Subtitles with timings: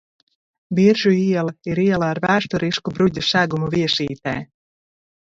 [0.79, 4.39] Biržu iela ir iela ar vēsturisku bruģa segumu Viesītē.